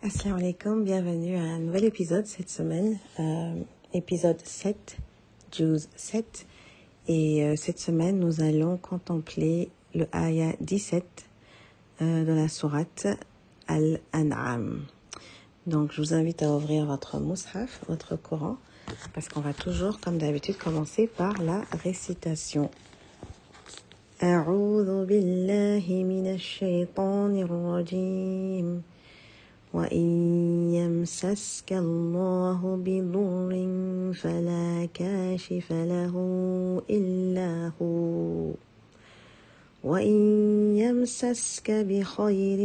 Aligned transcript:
Assalamu 0.00 0.38
alaikum, 0.38 0.84
bienvenue 0.84 1.36
à 1.36 1.40
un 1.40 1.58
nouvel 1.58 1.84
épisode 1.84 2.24
cette 2.24 2.50
semaine, 2.50 3.00
euh, 3.18 3.52
épisode 3.92 4.40
7, 4.40 4.96
Jews 5.50 5.80
7. 5.96 6.46
Et 7.08 7.42
euh, 7.42 7.56
cette 7.56 7.80
semaine, 7.80 8.20
nous 8.20 8.40
allons 8.40 8.76
contempler 8.76 9.70
le 9.96 10.06
ayah 10.14 10.52
17 10.60 11.04
euh, 12.00 12.24
de 12.24 12.32
la 12.32 12.46
sourate 12.46 13.08
Al-An'am. 13.66 14.84
Donc, 15.66 15.90
je 15.90 16.00
vous 16.00 16.14
invite 16.14 16.44
à 16.44 16.52
ouvrir 16.52 16.86
votre 16.86 17.18
mushaf, 17.18 17.80
votre 17.88 18.14
Coran, 18.14 18.56
parce 19.14 19.28
qu'on 19.28 19.40
va 19.40 19.52
toujours, 19.52 19.98
comme 19.98 20.18
d'habitude, 20.18 20.58
commencer 20.58 21.08
par 21.08 21.42
la 21.42 21.62
récitation. 21.82 22.70
وإن 29.74 30.06
يمسسك 30.74 31.72
الله 31.72 32.60
بضر 32.84 33.52
فلا 34.14 34.88
كاشف 34.94 35.72
له 35.72 36.14
إلا 36.90 37.72
هو 37.82 38.52
وإن 39.84 40.16
يمسسك 40.76 41.70
بخير 41.70 42.60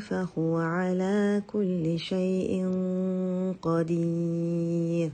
فهو 0.00 0.56
على 0.56 1.42
كل 1.46 1.98
شيء 1.98 2.68
قدير 3.62 5.10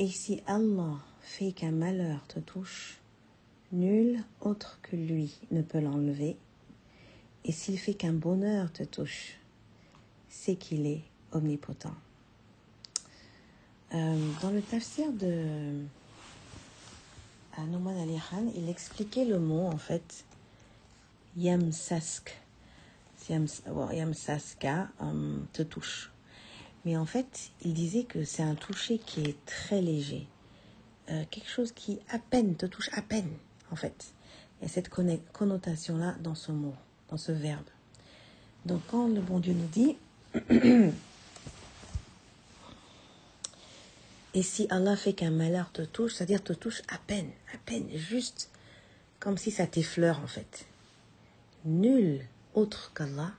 Et 0.00 0.06
si 0.06 0.40
Allah 0.46 0.98
fait 1.22 1.50
qu'un 1.50 1.72
malheur 1.72 2.20
te 2.28 2.38
touche, 2.38 3.00
nul 3.72 4.22
autre 4.40 4.78
que 4.82 4.96
lui 4.96 5.34
ne 5.50 5.62
peut 5.62 5.80
l'enlever. 5.80 6.36
Et 7.44 7.52
s'il 7.52 7.78
fait 7.78 7.94
qu'un 7.94 8.12
bonheur 8.12 8.72
te 8.72 8.82
touche, 8.82 9.38
c'est 10.28 10.56
qu'il 10.56 10.86
est 10.86 11.02
omnipotent. 11.32 11.94
Euh, 13.94 14.32
dans 14.42 14.50
le 14.50 14.60
tafsir 14.60 15.12
de 15.12 15.72
Nouman 17.58 17.96
Ali 18.00 18.18
Khan, 18.30 18.52
il 18.54 18.68
expliquait 18.68 19.24
le 19.24 19.38
mot 19.38 19.66
en 19.66 19.78
fait 19.78 20.24
Yamsask. 21.36 22.36
Yamsaska 23.30 24.88
um, 25.00 25.46
te 25.52 25.62
touche. 25.62 26.10
Mais 26.84 26.96
en 26.96 27.04
fait, 27.04 27.50
il 27.62 27.74
disait 27.74 28.04
que 28.04 28.24
c'est 28.24 28.42
un 28.42 28.54
toucher 28.54 28.98
qui 28.98 29.22
est 29.22 29.44
très 29.44 29.82
léger. 29.82 30.26
Euh, 31.10 31.24
quelque 31.30 31.48
chose 31.48 31.72
qui 31.72 31.98
à 32.10 32.18
peine 32.18 32.54
te 32.54 32.66
touche, 32.66 32.90
à 32.92 33.02
peine 33.02 33.30
en 33.70 33.76
fait. 33.76 34.12
Il 34.60 34.64
y 34.64 34.66
a 34.66 34.68
cette 34.68 34.88
connotation-là 34.88 36.16
dans 36.20 36.34
ce 36.34 36.52
mot, 36.52 36.74
dans 37.10 37.16
ce 37.16 37.32
verbe. 37.32 37.64
Donc 38.66 38.82
quand 38.88 39.08
le 39.08 39.20
bon 39.20 39.38
Dieu 39.38 39.54
nous 39.54 39.68
dit 39.68 39.96
Et 44.34 44.42
si 44.42 44.66
Allah 44.70 44.94
fait 44.94 45.14
qu'un 45.14 45.30
malheur 45.30 45.72
te 45.72 45.82
touche, 45.82 46.14
c'est-à-dire 46.14 46.42
te 46.44 46.52
touche 46.52 46.82
à 46.88 46.98
peine, 46.98 47.30
à 47.54 47.58
peine, 47.64 47.88
juste 47.94 48.50
comme 49.18 49.38
si 49.38 49.50
ça 49.50 49.66
t'effleure 49.66 50.20
en 50.20 50.26
fait. 50.26 50.66
Nul 51.64 52.20
autre 52.54 52.92
qu'Allah 52.94 53.32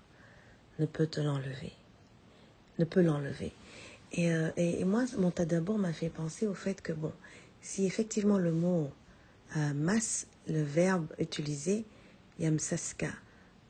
ne 0.79 0.85
peut 0.85 1.07
te 1.07 1.22
l'enlever, 1.22 1.73
ne 2.79 2.85
peut 2.85 3.01
l'enlever. 3.01 3.53
Et, 4.11 4.34
euh, 4.34 4.50
et, 4.57 4.84
moi, 4.85 5.06
mon 5.17 5.29
tadabour 5.29 5.78
m'a 5.78 5.94
fait 5.94 6.09
penser 6.09 6.47
au 6.47 6.56
fait 6.56 6.81
que, 6.81 6.91
bon, 6.91 7.13
si 7.61 7.85
effectivement 7.85 8.40
le 8.40 8.51
mot 8.51 8.90
euh, 9.58 9.74
mas, 9.74 10.28
le 10.48 10.62
verbe 10.62 11.08
utilisé, 11.20 11.86
yamsaska, 12.40 13.10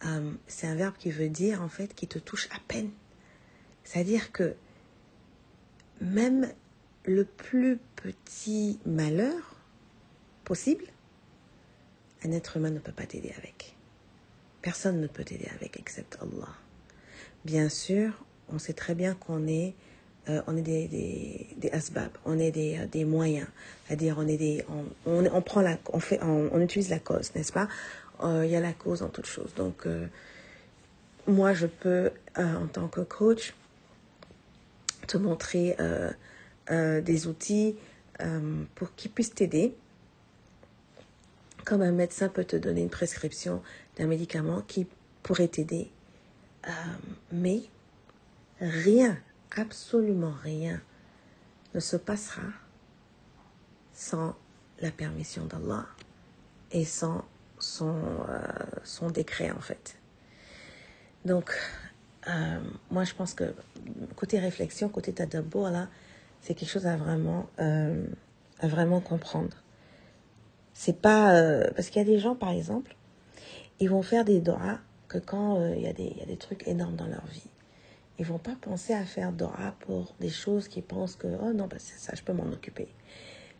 euh, 0.05 0.31
c'est 0.47 0.67
un 0.67 0.75
verbe 0.75 0.95
qui 0.97 1.11
veut 1.11 1.29
dire 1.29 1.61
en 1.61 1.69
fait 1.69 1.93
qui 1.93 2.07
te 2.07 2.19
touche 2.19 2.47
à 2.51 2.59
peine. 2.67 2.91
C'est-à-dire 3.83 4.31
que 4.31 4.55
même 6.01 6.51
le 7.05 7.25
plus 7.25 7.79
petit 7.95 8.79
malheur 8.85 9.55
possible, 10.43 10.85
un 12.23 12.31
être 12.31 12.57
humain 12.57 12.71
ne 12.71 12.79
peut 12.79 12.91
pas 12.91 13.05
t'aider 13.05 13.33
avec. 13.37 13.75
Personne 14.61 14.99
ne 14.99 15.07
peut 15.07 15.23
t'aider 15.23 15.49
avec 15.55 15.79
excepté 15.79 16.17
Allah. 16.21 16.53
Bien 17.45 17.69
sûr, 17.69 18.25
on 18.49 18.59
sait 18.59 18.73
très 18.73 18.95
bien 18.95 19.15
qu'on 19.15 19.47
est, 19.47 19.73
euh, 20.29 20.41
on 20.45 20.55
est 20.55 20.61
des, 20.61 20.87
des, 20.87 21.47
des 21.57 21.69
asbab, 21.71 22.11
on 22.23 22.37
est 22.37 22.51
des, 22.51 22.77
euh, 22.77 22.85
des 22.85 23.03
moyens. 23.03 23.47
C'est-à-dire, 23.87 24.15
on 24.19 24.27
est 24.27 24.37
des, 24.37 24.63
on, 25.05 25.25
on, 25.25 25.41
prend 25.41 25.61
la, 25.61 25.77
on 25.91 25.99
fait, 25.99 26.21
on, 26.21 26.61
utilise 26.61 26.89
la 26.89 26.99
cause, 26.99 27.33
n'est-ce 27.35 27.51
pas? 27.51 27.67
Euh, 28.23 28.45
Il 28.45 28.51
y 28.51 28.55
a 28.55 28.59
la 28.59 28.73
cause 28.73 29.01
en 29.01 29.09
toute 29.09 29.25
chose. 29.25 29.53
Donc, 29.55 29.87
moi, 31.27 31.53
je 31.53 31.65
peux, 31.65 32.11
en 32.35 32.67
tant 32.67 32.87
que 32.87 33.01
coach, 33.01 33.53
te 35.07 35.17
montrer 35.17 35.75
des 36.69 37.27
outils 37.27 37.75
pour 38.75 38.93
qu'ils 38.95 39.11
puissent 39.11 39.33
t'aider. 39.33 39.73
Comme 41.65 41.81
un 41.81 41.91
médecin 41.91 42.29
peut 42.29 42.43
te 42.43 42.55
donner 42.55 42.81
une 42.81 42.89
prescription 42.89 43.61
d'un 43.97 44.07
médicament 44.07 44.61
qui 44.67 44.85
pourrait 45.23 45.47
t'aider. 45.47 45.89
Mais 47.31 47.61
rien, 48.59 49.17
absolument 49.55 50.33
rien 50.43 50.81
ne 51.73 51.79
se 51.79 51.97
passera 51.97 52.47
sans 53.93 54.35
la 54.81 54.91
permission 54.91 55.45
d'Allah 55.45 55.85
et 56.71 56.85
sans 56.85 57.25
son, 57.57 58.01
son 58.83 59.09
décret 59.09 59.51
en 59.51 59.59
fait. 59.59 59.97
Donc, 61.25 61.51
moi 62.89 63.03
je 63.03 63.13
pense 63.13 63.33
que 63.33 63.53
côté 64.15 64.39
réflexion, 64.39 64.87
côté 64.87 65.13
tadabour, 65.13 65.69
là, 65.69 65.89
c'est 66.41 66.53
quelque 66.53 66.69
chose 66.69 66.87
à 66.87 66.95
vraiment, 66.95 67.47
euh, 67.59 68.05
à 68.59 68.67
vraiment 68.67 69.01
comprendre. 69.01 69.55
C'est 70.73 71.01
pas 71.01 71.35
euh, 71.35 71.69
parce 71.75 71.89
qu'il 71.89 72.01
y 72.01 72.05
a 72.05 72.07
des 72.09 72.19
gens, 72.19 72.35
par 72.35 72.49
exemple, 72.51 72.95
ils 73.79 73.89
vont 73.89 74.01
faire 74.01 74.25
des 74.25 74.39
doigts 74.39 74.79
que 75.07 75.17
quand 75.17 75.59
euh, 75.59 75.75
il, 75.75 75.81
y 75.81 75.93
il 76.01 76.17
y 76.17 76.21
a 76.21 76.25
des 76.25 76.37
trucs 76.37 76.67
énormes 76.67 76.95
dans 76.95 77.07
leur 77.07 77.25
vie, 77.27 77.49
ils 78.19 78.25
vont 78.25 78.37
pas 78.37 78.55
penser 78.59 78.93
à 78.93 79.05
faire 79.05 79.31
doigts 79.31 79.75
pour 79.79 80.13
des 80.19 80.29
choses 80.29 80.67
qui 80.67 80.81
pensent 80.81 81.15
que 81.15 81.27
oh 81.41 81.53
non, 81.53 81.67
bah, 81.67 81.77
c'est 81.79 81.97
ça, 81.97 82.13
je 82.15 82.21
peux 82.21 82.33
m'en 82.33 82.51
occuper. 82.51 82.89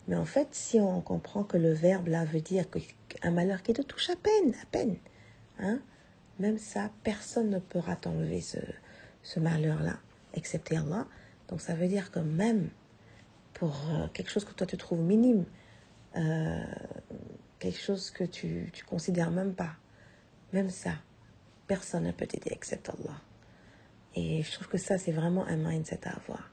Mais 0.08 0.16
en 0.16 0.26
fait, 0.26 0.50
si 0.52 0.80
on 0.80 1.02
comprend 1.02 1.44
que 1.44 1.58
le 1.58 1.72
verbe 1.72 2.08
là 2.08 2.26
veut 2.26 2.42
dire 2.42 2.66
qu'un 3.08 3.32
malheur 3.32 3.62
qui 3.64 3.74
te 3.74 3.82
touche 3.82 4.10
à 4.10 4.16
peine, 4.18 4.54
à 4.62 4.66
peine, 4.66 4.98
hein, 5.60 5.80
même 6.40 6.58
ça, 6.58 6.92
personne 7.04 7.50
ne 7.50 7.60
pourra 7.60 7.96
t'enlever 7.96 8.42
ce, 8.42 8.58
ce 9.24 9.40
malheur-là, 9.40 9.98
excepté 10.34 10.76
Allah. 10.76 11.08
Donc 11.48 11.62
ça 11.62 11.74
veut 11.74 11.88
dire 11.88 12.12
que 12.12 12.20
même 12.20 12.70
pour 13.54 13.76
euh, 13.92 14.08
quelque 14.14 14.30
chose 14.30 14.44
que 14.44 14.54
toi 14.54 14.68
tu 14.68 14.78
trouves 14.78 15.02
minime, 15.02 15.46
euh, 16.18 16.64
quelque 17.60 17.80
chose 17.80 18.12
que 18.12 18.26
tu, 18.26 18.70
tu 18.74 18.84
considères 18.84 19.32
même 19.32 19.54
pas, 19.54 19.76
même 20.52 20.70
ça, 20.70 20.96
personne 21.68 22.04
ne 22.04 22.12
peut 22.12 22.28
t'aider 22.28 22.52
excepté 22.52 22.92
Allah. 22.92 23.22
Et 24.16 24.42
je 24.44 24.52
trouve 24.52 24.68
que 24.68 24.78
ça, 24.78 24.98
c'est 24.98 25.12
vraiment 25.12 25.46
un 25.46 25.56
mindset 25.58 26.08
à 26.08 26.16
avoir. 26.16 26.52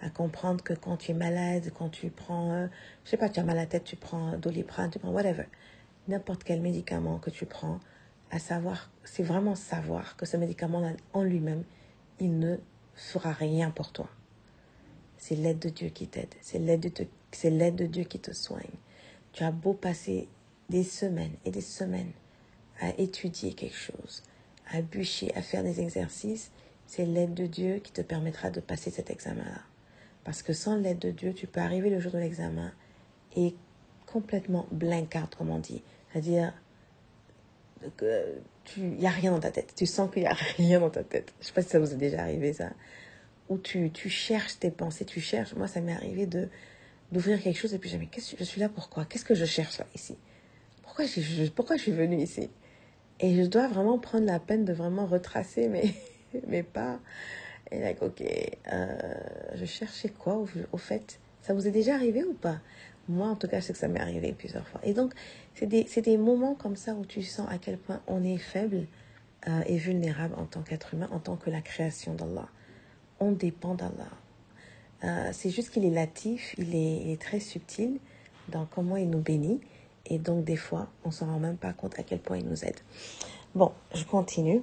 À 0.00 0.10
comprendre 0.10 0.62
que 0.62 0.72
quand 0.72 0.96
tu 0.96 1.10
es 1.10 1.14
malade, 1.14 1.70
quand 1.76 1.90
tu 1.90 2.10
prends, 2.10 2.52
euh, 2.52 2.66
je 3.04 3.10
sais 3.10 3.16
pas, 3.16 3.28
tu 3.28 3.40
as 3.40 3.44
mal 3.44 3.58
à 3.58 3.62
la 3.62 3.66
tête, 3.66 3.84
tu 3.84 3.96
prends 3.96 4.36
Doliprane, 4.38 4.90
tu 4.90 4.98
prends 4.98 5.10
whatever, 5.10 5.44
n'importe 6.08 6.44
quel 6.44 6.60
médicament 6.60 7.18
que 7.18 7.30
tu 7.30 7.46
prends, 7.46 7.80
à 8.30 8.38
savoir, 8.38 8.90
c'est 9.04 9.22
vraiment 9.22 9.54
savoir 9.54 10.16
que 10.16 10.24
ce 10.24 10.36
médicament 10.36 10.94
en 11.12 11.22
lui-même, 11.22 11.64
il 12.18 12.38
ne 12.38 12.56
fera 12.94 13.32
rien 13.32 13.70
pour 13.70 13.92
toi. 13.92 14.08
C'est 15.18 15.34
l'aide 15.34 15.58
de 15.58 15.68
Dieu 15.68 15.88
qui 15.88 16.06
t'aide, 16.06 16.34
c'est 16.40 16.58
l'aide 16.58 16.80
de, 16.80 17.06
c'est 17.32 17.50
l'aide 17.50 17.76
de 17.76 17.86
Dieu 17.86 18.04
qui 18.04 18.18
te 18.18 18.32
soigne. 18.32 18.70
Tu 19.32 19.44
as 19.44 19.50
beau 19.50 19.74
passer 19.74 20.28
des 20.70 20.84
semaines 20.84 21.34
et 21.44 21.50
des 21.50 21.60
semaines 21.60 22.12
à 22.80 22.90
étudier 22.98 23.52
quelque 23.52 23.76
chose, 23.76 24.22
à 24.70 24.80
bûcher, 24.80 25.34
à 25.34 25.42
faire 25.42 25.62
des 25.62 25.80
exercices, 25.80 26.50
c'est 26.90 27.06
l'aide 27.06 27.34
de 27.34 27.46
Dieu 27.46 27.76
qui 27.76 27.92
te 27.92 28.02
permettra 28.02 28.50
de 28.50 28.58
passer 28.58 28.90
cet 28.90 29.10
examen-là. 29.10 29.60
Parce 30.24 30.42
que 30.42 30.52
sans 30.52 30.74
l'aide 30.74 30.98
de 30.98 31.12
Dieu, 31.12 31.32
tu 31.32 31.46
peux 31.46 31.60
arriver 31.60 31.88
le 31.88 32.00
jour 32.00 32.10
de 32.10 32.18
l'examen 32.18 32.72
et 33.36 33.54
complètement 34.06 34.66
blinkard, 34.72 35.30
comme 35.38 35.50
on 35.50 35.60
dit. 35.60 35.84
C'est-à-dire, 36.10 36.52
il 38.76 38.90
n'y 38.90 39.06
a 39.06 39.10
rien 39.10 39.30
dans 39.30 39.38
ta 39.38 39.52
tête. 39.52 39.72
Tu 39.76 39.86
sens 39.86 40.10
qu'il 40.10 40.22
n'y 40.22 40.28
a 40.28 40.32
rien 40.56 40.80
dans 40.80 40.90
ta 40.90 41.04
tête. 41.04 41.32
Je 41.38 41.44
ne 41.44 41.46
sais 41.46 41.52
pas 41.52 41.62
si 41.62 41.68
ça 41.68 41.78
vous 41.78 41.92
est 41.92 41.96
déjà 41.96 42.22
arrivé, 42.22 42.52
ça. 42.52 42.70
Où 43.48 43.56
tu, 43.56 43.92
tu 43.92 44.10
cherches 44.10 44.58
tes 44.58 44.72
pensées, 44.72 45.04
tu 45.04 45.20
cherches. 45.20 45.54
Moi, 45.54 45.68
ça 45.68 45.80
m'est 45.80 45.94
arrivé 45.94 46.26
de 46.26 46.48
d'ouvrir 47.12 47.40
quelque 47.40 47.58
chose 47.58 47.74
et 47.74 47.78
puis 47.78 47.90
je 47.90 47.96
me 47.96 48.04
dis, 48.04 48.36
je 48.38 48.44
suis 48.44 48.60
là 48.60 48.68
pourquoi 48.68 49.04
Qu'est-ce 49.04 49.24
que 49.24 49.34
je 49.34 49.44
cherche 49.44 49.78
là, 49.78 49.86
ici? 49.96 50.16
Pourquoi 50.82 51.06
je, 51.06 51.48
pourquoi 51.50 51.76
je 51.76 51.82
suis 51.82 51.92
venue 51.92 52.20
ici? 52.20 52.50
Et 53.18 53.36
je 53.36 53.42
dois 53.48 53.66
vraiment 53.68 53.98
prendre 53.98 54.26
la 54.26 54.38
peine 54.38 54.64
de 54.64 54.72
vraiment 54.72 55.06
retracer 55.06 55.68
mes, 55.68 55.92
mes 56.46 56.62
pas. 56.62 56.98
Et 57.70 57.80
like, 57.80 58.02
ok, 58.02 58.22
euh, 58.72 59.12
je 59.54 59.64
cherchais 59.64 60.08
quoi 60.08 60.44
au, 60.72 60.78
fait 60.78 61.20
Ça 61.42 61.54
vous 61.54 61.66
est 61.66 61.70
déjà 61.70 61.94
arrivé 61.94 62.24
ou 62.24 62.34
pas? 62.34 62.58
Moi, 63.08 63.28
en 63.28 63.36
tout 63.36 63.48
cas, 63.48 63.60
je 63.60 63.66
sais 63.66 63.72
que 63.72 63.78
ça 63.78 63.88
m'est 63.88 64.00
arrivé 64.00 64.32
plusieurs 64.32 64.66
fois. 64.66 64.80
Et 64.84 64.92
donc, 64.92 65.12
c'est 65.54 65.66
des, 65.66 65.84
des, 65.84 66.16
moments 66.16 66.54
comme 66.54 66.76
ça 66.76 66.94
où 66.94 67.04
tu 67.04 67.22
sens 67.22 67.48
à 67.50 67.58
quel 67.58 67.78
point 67.78 68.00
on 68.06 68.24
est 68.24 68.38
faible 68.38 68.86
euh, 69.48 69.62
et 69.66 69.76
vulnérable 69.76 70.34
en 70.36 70.44
tant 70.44 70.62
qu'être 70.62 70.94
humain, 70.94 71.08
en 71.12 71.18
tant 71.18 71.36
que 71.36 71.50
la 71.50 71.60
création 71.60 72.14
d'Allah. 72.14 72.48
On 73.20 73.32
dépend 73.32 73.74
d'Allah. 73.74 74.10
Euh, 75.04 75.30
c'est 75.32 75.50
juste 75.50 75.70
qu'il 75.70 75.84
est 75.84 75.90
latif, 75.90 76.54
il 76.58 76.74
est, 76.74 77.20
très 77.20 77.40
subtil 77.40 77.98
dans 78.48 78.66
comment 78.66 78.96
il 78.96 79.08
nous 79.08 79.20
bénit. 79.20 79.60
Et 80.06 80.18
donc, 80.18 80.44
des 80.44 80.56
fois, 80.56 80.88
on 81.04 81.10
s'en 81.10 81.26
rend 81.26 81.38
même 81.38 81.56
pas 81.56 81.72
compte 81.72 81.98
à 81.98 82.02
quel 82.02 82.18
point 82.18 82.38
il 82.38 82.46
nous 82.46 82.64
aide. 82.64 82.78
Bon, 83.54 83.72
je 83.94 84.04
continue. 84.04 84.62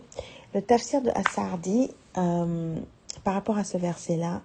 Le 0.53 0.61
tafsir 0.61 1.01
de 1.01 1.09
Assardi, 1.09 1.91
euh, 2.17 2.75
par 3.23 3.33
rapport 3.33 3.57
à 3.57 3.65
ce 3.65 3.77
verset-là, 3.77 4.41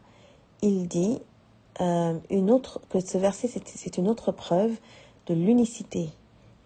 il 0.60 0.88
dit 0.88 1.20
euh, 1.80 2.18
une 2.28 2.50
autre, 2.50 2.80
que 2.90 2.98
ce 2.98 3.18
verset, 3.18 3.48
c'est 3.48 3.98
une 3.98 4.08
autre 4.08 4.32
preuve 4.32 4.72
de 5.26 5.34
l'unicité 5.34 6.10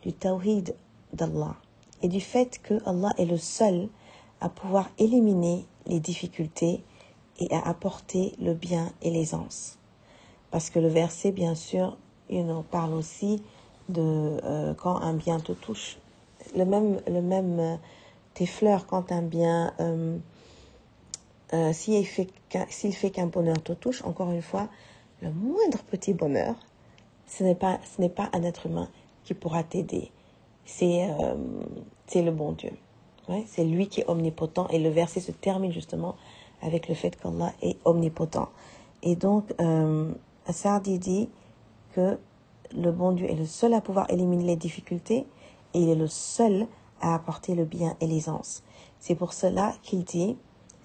du 0.03 0.13
tawhid 0.13 0.75
d'Allah 1.13 1.55
et 2.03 2.09
du 2.09 2.21
fait 2.21 2.61
que 2.63 2.75
Allah 2.89 3.13
est 3.19 3.27
le 3.27 3.37
seul 3.37 3.89
à 4.41 4.49
pouvoir 4.49 4.89
éliminer 4.99 5.67
les 5.87 6.01
difficultés 6.01 6.83
et 7.39 7.53
à 7.55 7.69
apporter 7.69 8.33
le 8.41 8.55
bien 8.55 8.91
et 9.03 9.11
l'aisance. 9.11 9.79
Parce 10.51 10.71
que 10.71 10.79
le 10.79 10.89
verset, 10.89 11.31
bien 11.31 11.55
sûr, 11.55 11.99
il 12.31 12.47
nous 12.47 12.63
parle 12.63 12.95
aussi 12.95 13.43
de 13.91 14.01
euh, 14.03 14.73
quand 14.75 14.97
un 14.97 15.13
bien 15.13 15.41
te 15.41 15.53
touche. 15.53 15.99
Le 16.57 16.65
même, 16.65 17.01
le 17.07 17.21
même 17.21 17.79
tes 18.37 18.47
fleurs, 18.47 18.87
quand 18.87 19.11
un 19.11 19.23
bien, 19.23 19.73
s'il 21.73 22.05
fait 22.07 23.11
qu'un 23.11 23.27
bonheur 23.27 23.61
te 23.63 23.73
touche, 23.73 24.03
encore 24.05 24.31
une 24.31 24.43
fois, 24.43 24.69
le 25.23 25.31
moindre 25.31 25.79
petit 25.91 26.13
bonheur, 26.13 26.55
ce 27.27 27.43
n'est 27.43 27.55
pas, 27.55 27.81
pas 28.15 28.31
un 28.33 28.43
être 28.43 28.67
humain 28.67 28.89
qui 29.25 29.35
pourra 29.35 29.63
t'aider. 29.63 30.11
C'est, 30.65 31.09
euh, 31.11 31.35
c'est 32.07 32.23
le 32.23 32.31
bon 32.31 32.53
Dieu. 32.53 32.73
Ouais, 33.29 33.45
c'est 33.47 33.65
lui 33.65 33.89
qui 33.89 34.03
est 34.03 34.09
omnipotent 34.09 34.69
et 34.69 34.79
le 34.79 34.89
verset 34.89 35.21
se 35.21 35.33
termine 35.33 35.73
justement 35.73 36.15
avec 36.63 36.89
le 36.89 36.95
fait 36.95 37.17
qu'Allah 37.17 37.53
est 37.63 37.77
omnipotent. 37.85 38.49
Et 39.03 39.17
donc, 39.17 39.53
euh, 39.61 40.13
dit 41.01 41.29
que 41.93 42.19
le 42.77 42.93
bon 42.93 43.13
Dieu 43.13 43.29
est 43.29 43.35
le 43.35 43.45
seul 43.45 43.75
à 43.75 43.81
pouvoir 43.81 44.11
éliminer 44.11 44.45
les 44.45 44.57
difficultés 44.57 45.27
et 45.75 45.81
il 45.81 45.89
est 45.89 45.97
le 45.97 46.07
seul 46.07 46.67
à 47.01 47.15
apporter 47.15 47.55
le 47.55 47.65
bien 47.65 47.97
et 48.01 48.07
l'aisance. 48.07 48.63
C'est 48.99 49.15
pour 49.15 49.33
cela 49.33 49.73
qu'il 49.83 50.05
dit 50.05 50.37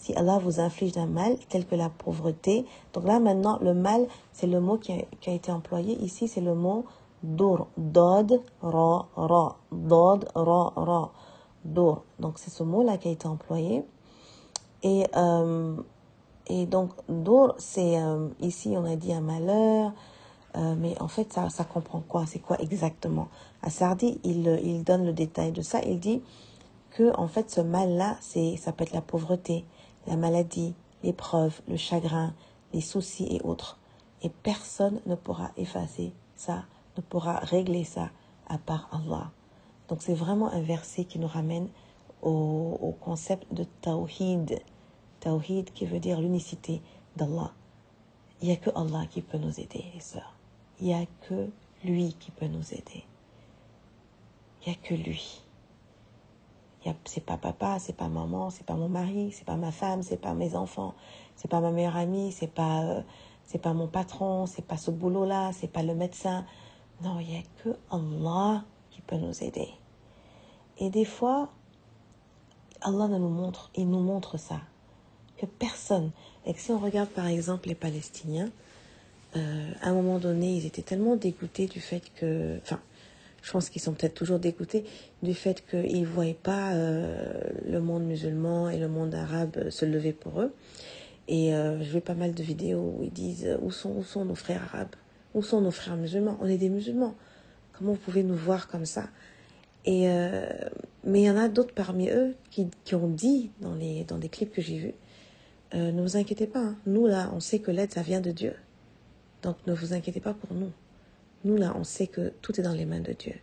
si 0.01 0.15
Allah 0.15 0.39
vous 0.39 0.59
inflige 0.59 0.97
un 0.97 1.05
mal 1.05 1.37
tel 1.49 1.65
que 1.65 1.75
la 1.75 1.89
pauvreté. 1.89 2.65
Donc 2.93 3.05
là 3.05 3.19
maintenant, 3.19 3.59
le 3.61 3.73
mal, 3.73 4.07
c'est 4.33 4.47
le 4.47 4.59
mot 4.59 4.77
qui 4.77 4.93
a, 4.93 5.31
été 5.31 5.51
employé 5.51 5.93
ici, 6.01 6.27
c'est 6.27 6.41
le 6.41 6.55
mot 6.55 6.85
dur, 7.21 7.67
dod, 7.77 8.41
ra, 8.61 9.07
ra, 9.15 9.57
dod, 9.71 10.27
ra, 10.33 10.73
ra, 10.75 11.11
dur. 11.65 12.01
Donc 12.19 12.39
c'est 12.39 12.49
ce 12.49 12.63
mot-là 12.63 12.97
qui 12.97 13.09
a 13.09 13.11
été 13.11 13.27
employé. 13.27 13.85
Et, 14.81 15.05
euh, 15.15 15.75
et 16.47 16.65
donc, 16.65 16.89
dur, 17.07 17.53
c'est 17.59 18.01
euh, 18.01 18.29
ici 18.39 18.73
on 18.75 18.85
a 18.85 18.95
dit 18.95 19.13
un 19.13 19.21
malheur, 19.21 19.93
euh, 20.55 20.75
mais 20.77 20.99
en 21.01 21.07
fait 21.07 21.31
ça, 21.31 21.49
ça 21.49 21.63
comprend 21.63 22.01
quoi? 22.01 22.25
C'est 22.25 22.39
quoi 22.39 22.59
exactement? 22.59 23.29
Sardi, 23.67 24.19
il, 24.23 24.47
il 24.63 24.83
donne 24.83 25.05
le 25.05 25.13
détail 25.13 25.51
de 25.51 25.61
ça. 25.61 25.81
Il 25.83 25.99
dit 25.99 26.21
que 26.91 27.15
en 27.17 27.27
fait 27.27 27.49
ce 27.49 27.61
mal-là, 27.61 28.17
c'est 28.21 28.57
ça 28.57 28.71
peut 28.71 28.83
être 28.83 28.93
la 28.93 29.01
pauvreté, 29.01 29.65
la 30.07 30.17
maladie, 30.17 30.73
l'épreuve, 31.03 31.61
le 31.67 31.77
chagrin, 31.77 32.33
les 32.73 32.81
soucis 32.81 33.27
et 33.29 33.41
autres. 33.43 33.77
Et 34.23 34.29
personne 34.29 35.01
ne 35.05 35.15
pourra 35.15 35.51
effacer 35.57 36.13
ça, 36.35 36.65
ne 36.97 37.01
pourra 37.01 37.37
régler 37.39 37.83
ça 37.83 38.09
à 38.47 38.57
part 38.57 38.89
Allah. 38.91 39.31
Donc 39.87 40.01
c'est 40.01 40.13
vraiment 40.13 40.51
un 40.51 40.61
verset 40.61 41.05
qui 41.05 41.19
nous 41.19 41.27
ramène 41.27 41.69
au, 42.21 42.95
concept 43.01 43.51
de 43.53 43.65
Tawhid. 43.81 44.61
Tawhid 45.19 45.71
qui 45.73 45.85
veut 45.85 45.99
dire 45.99 46.21
l'unicité 46.21 46.81
d'Allah. 47.15 47.51
Il 48.41 48.47
n'y 48.47 48.53
a 48.53 48.57
que 48.57 48.69
Allah 48.75 49.05
qui 49.09 49.21
peut 49.21 49.37
nous 49.37 49.59
aider, 49.59 49.85
les 49.93 49.99
sœurs. 49.99 50.35
Il 50.81 50.87
n'y 50.87 50.93
a 50.93 51.05
que 51.29 51.49
lui 51.83 52.13
qui 52.19 52.31
peut 52.31 52.47
nous 52.47 52.73
aider. 52.73 53.05
Il 54.61 54.69
n'y 54.69 54.75
a 54.75 54.87
que 54.87 54.93
lui 54.93 55.41
c'est 57.05 57.25
pas 57.25 57.37
papa, 57.37 57.77
c'est 57.79 57.95
pas 57.95 58.07
maman, 58.07 58.49
c'est 58.49 58.65
pas 58.65 58.75
mon 58.75 58.89
mari, 58.89 59.31
c'est 59.31 59.45
pas 59.45 59.55
ma 59.55 59.71
femme, 59.71 60.03
c'est 60.03 60.17
pas 60.17 60.33
mes 60.33 60.55
enfants, 60.55 60.93
c'est 61.35 61.49
pas 61.49 61.59
ma 61.59 61.71
meilleure 61.71 61.97
amie, 61.97 62.31
c'est 62.31 62.51
pas 62.51 62.83
euh, 62.83 63.01
pas 63.61 63.73
mon 63.73 63.87
patron, 63.87 64.45
c'est 64.45 64.65
pas 64.65 64.77
ce 64.77 64.91
boulot 64.91 65.25
là, 65.25 65.51
c'est 65.53 65.67
pas 65.67 65.83
le 65.83 65.93
médecin. 65.93 66.45
Non, 67.03 67.19
il 67.19 67.31
y 67.31 67.37
a 67.37 67.41
que 67.63 67.69
Allah 67.91 68.63
qui 68.91 69.01
peut 69.01 69.17
nous 69.17 69.43
aider. 69.43 69.69
Et 70.77 70.89
des 70.89 71.05
fois 71.05 71.49
Allah 72.81 73.07
nous 73.07 73.29
montre, 73.29 73.69
il 73.75 73.89
nous 73.89 74.01
montre 74.01 74.37
ça 74.37 74.61
que 75.37 75.45
personne. 75.45 76.11
Et 76.45 76.53
si 76.53 76.71
on 76.71 76.79
regarde 76.79 77.09
par 77.09 77.27
exemple 77.27 77.67
les 77.67 77.75
Palestiniens, 77.75 78.49
euh, 79.35 79.71
à 79.81 79.89
un 79.89 79.93
moment 79.93 80.19
donné, 80.19 80.55
ils 80.57 80.65
étaient 80.65 80.81
tellement 80.81 81.15
dégoûtés 81.15 81.67
du 81.67 81.79
fait 81.79 82.01
que, 82.15 82.57
enfin, 82.61 82.79
je 83.41 83.51
pense 83.51 83.69
qu'ils 83.69 83.81
sont 83.81 83.93
peut-être 83.93 84.13
toujours 84.13 84.39
dégoûtés 84.39 84.83
du 85.23 85.33
fait 85.33 85.63
qu'ils 85.67 86.01
ne 86.01 86.05
voyaient 86.05 86.33
pas 86.33 86.73
euh, 86.73 87.41
le 87.67 87.79
monde 87.79 88.03
musulman 88.03 88.69
et 88.69 88.77
le 88.77 88.87
monde 88.87 89.15
arabe 89.15 89.69
se 89.69 89.85
lever 89.85 90.11
pour 90.13 90.41
eux. 90.41 90.53
Et 91.27 91.53
euh, 91.53 91.81
je 91.81 91.91
vois 91.91 92.01
pas 92.01 92.13
mal 92.13 92.33
de 92.33 92.43
vidéos 92.43 92.95
où 92.97 93.03
ils 93.03 93.11
disent 93.11 93.57
où 93.61 93.71
sont, 93.71 93.91
où 93.95 94.03
sont 94.03 94.25
nos 94.25 94.35
frères 94.35 94.63
arabes? 94.63 94.95
Où 95.33 95.41
sont 95.41 95.61
nos 95.61 95.71
frères 95.71 95.95
musulmans? 95.95 96.37
On 96.41 96.47
est 96.47 96.57
des 96.57 96.69
musulmans. 96.69 97.15
Comment 97.71 97.93
vous 97.93 97.99
pouvez 97.99 98.23
nous 98.23 98.35
voir 98.35 98.67
comme 98.67 98.85
ça? 98.85 99.07
Et 99.85 100.09
euh, 100.09 100.45
Mais 101.05 101.21
il 101.21 101.25
y 101.25 101.29
en 101.29 101.37
a 101.37 101.47
d'autres 101.47 101.73
parmi 101.73 102.09
eux 102.09 102.35
qui, 102.51 102.67
qui, 102.83 102.95
ont 102.95 103.07
dit 103.07 103.49
dans 103.61 103.75
les, 103.75 104.03
dans 104.03 104.17
des 104.17 104.29
clips 104.29 104.51
que 104.51 104.61
j'ai 104.61 104.77
vus 104.77 104.93
Ne 105.73 106.01
vous 106.01 106.17
inquiétez 106.17 106.47
pas, 106.47 106.59
hein. 106.59 106.75
nous 106.85 107.07
là, 107.07 107.31
on 107.33 107.39
sait 107.39 107.59
que 107.59 107.71
l'aide, 107.71 107.93
ça 107.93 108.01
vient 108.01 108.21
de 108.21 108.31
Dieu. 108.31 108.53
Donc 109.41 109.57
ne 109.67 109.73
vous 109.73 109.93
inquiétez 109.93 110.19
pas 110.19 110.33
pour 110.33 110.53
nous. 110.53 110.71
Nous, 111.43 111.57
là, 111.57 111.73
on 111.75 111.83
sait 111.83 112.07
que 112.07 112.33
tout 112.41 112.59
est 112.59 112.63
dans 112.63 112.73
les 112.73 112.85
mains 112.85 112.99
de 112.99 113.13
Dieu. 113.13 113.33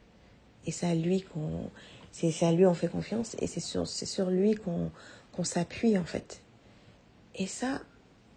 Et 0.66 0.72
c'est 0.72 0.86
à 0.86 0.94
lui 0.94 1.22
qu'on, 1.22 1.70
c'est, 2.12 2.30
fait 2.30 2.88
confiance 2.88 3.36
et 3.40 3.46
c'est 3.46 3.60
sur, 3.60 3.86
sur 3.86 4.30
lui 4.30 4.54
qu'on, 4.54 4.90
s'appuie, 5.44 5.96
en 5.96 6.04
fait. 6.04 6.40
Et 7.36 7.46
ça, 7.46 7.80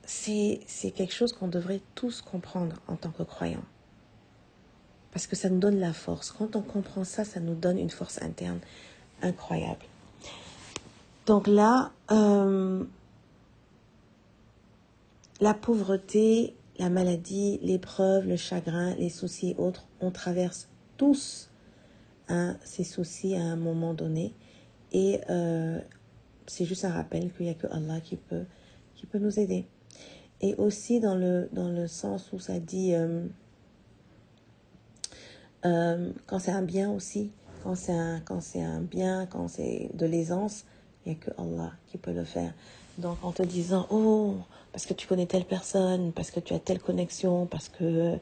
c'est, 0.06 0.62
c'est 0.68 0.92
quelque 0.92 1.14
chose 1.14 1.34
qu'on 1.34 1.48
devrait 1.48 1.82
tous 1.96 2.22
comprendre 2.22 2.76
en 2.88 2.96
tant 2.96 3.10
que 3.10 3.24
croyants. 3.24 3.64
Parce 5.12 5.26
que 5.26 5.36
ça 5.36 5.50
nous 5.50 5.60
donne 5.60 5.80
la 5.80 5.94
force. 5.94 6.32
Quand 6.32 6.56
on 6.56 6.62
comprend 6.62 7.04
ça, 7.04 7.26
ça 7.26 7.40
nous 7.40 7.56
donne 7.56 7.80
une 7.80 7.90
force 7.90 8.22
interne 8.22 8.60
incroyable. 9.24 9.86
Donc 11.26 11.48
là, 11.48 11.92
euh, 12.12 12.84
la 15.40 15.54
pauvreté, 15.54 16.54
la 16.80 16.90
maladie, 16.90 17.60
l'épreuve, 17.62 18.28
le 18.28 18.36
chagrin, 18.36 18.96
les 18.96 19.10
soucis 19.10 19.52
et 19.52 19.56
autres, 19.58 19.88
on 20.00 20.12
traverse 20.12 20.70
tous 20.98 21.50
hein, 22.30 22.58
ces 22.64 22.84
soucis 22.84 23.36
à 23.36 23.44
un 23.44 23.56
moment 23.56 23.94
donné. 23.94 24.34
Et 24.92 25.22
euh, 25.30 25.80
c'est 26.48 26.66
juste 26.66 26.86
un 26.86 26.92
rappel 26.92 27.32
qu'il 27.34 27.46
n'y 27.46 27.52
a 27.52 27.56
que 27.56 27.68
Allah 27.68 28.02
qui 28.02 28.18
peut, 28.18 28.46
nous 29.14 29.40
aider. 29.40 29.66
Et 30.42 30.56
aussi 30.56 31.00
dans 31.00 31.16
le, 31.16 31.50
dans 31.52 31.70
le 31.70 31.88
sens 31.88 32.32
où 32.34 32.40
ça 32.40 32.60
dit, 32.60 32.94
euh, 32.96 33.26
euh, 35.66 36.12
quand 36.26 36.40
c'est 36.40 36.52
un 36.52 36.64
bien 36.64 36.92
aussi, 36.92 37.32
quand 37.64 37.76
c'est 37.76 37.94
un, 37.94 38.22
un 38.56 38.82
bien, 38.82 39.28
quand 39.28 39.48
c'est 39.48 39.92
de 39.94 40.06
l'aisance, 40.06 40.66
il 41.06 41.12
n'y 41.12 41.18
a 41.18 41.20
que 41.20 41.32
Allah 41.38 41.74
qui 41.88 41.98
peut 41.98 42.14
le 42.14 42.24
faire. 42.24 42.54
Donc 42.98 43.18
en 43.24 43.32
te 43.32 43.44
disant, 43.44 43.88
oh, 43.90 44.36
parce 44.72 44.86
que 44.86 44.94
tu 44.94 45.08
connais 45.08 45.26
telle 45.26 45.46
personne, 45.46 46.12
parce 46.12 46.32
que 46.32 46.40
tu 46.40 46.54
as 46.54 46.60
telle 46.60 46.80
connexion, 46.80 47.46
parce 47.46 47.70
que 47.70 48.18